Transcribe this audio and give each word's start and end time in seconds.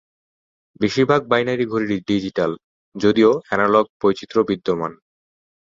বেশিরভাগ 0.81 1.21
বাইনারি 1.31 1.65
ঘড়ি 1.71 1.97
ডিজিটাল, 2.09 2.51
যদিও 2.95 3.31
এনালগ 3.53 3.85
বৈচিত্র্য 4.01 4.43
বিদ্যমান। 4.49 4.91